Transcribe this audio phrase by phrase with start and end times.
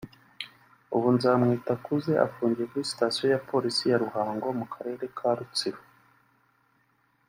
[0.95, 5.81] ubu Nzamwitakuze afungiye kuri Sitasiyo ya Polisi ya Ruhango mu karere ka Rutsiro